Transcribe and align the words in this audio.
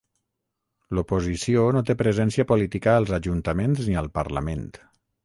L'oposició 0.99 1.65
no 1.77 1.83
té 1.89 1.95
presència 1.99 2.45
política 2.53 2.97
als 3.03 3.13
ajuntaments 3.19 3.85
ni 3.91 4.01
al 4.03 4.11
Parlament. 4.17 4.65